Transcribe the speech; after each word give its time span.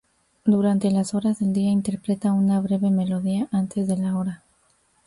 Durante 0.45 0.89
las 0.89 1.13
horas 1.13 1.37
del 1.37 1.53
día 1.53 1.69
interpreta 1.69 2.33
una 2.33 2.59
breve 2.59 2.89
melodía 2.89 3.47
antes 3.51 3.87
de 3.87 3.97
la 3.97 4.17
hora. 4.17 4.43